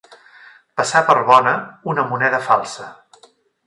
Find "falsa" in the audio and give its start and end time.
2.51-2.93